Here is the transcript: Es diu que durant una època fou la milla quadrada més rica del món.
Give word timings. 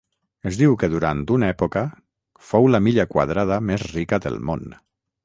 Es 0.51 0.55
diu 0.59 0.71
que 0.83 0.87
durant 0.93 1.19
una 1.35 1.49
època 1.55 1.83
fou 2.47 2.65
la 2.71 2.79
milla 2.87 3.05
quadrada 3.13 3.61
més 3.69 3.85
rica 3.93 4.21
del 4.27 4.41
món. 4.51 4.67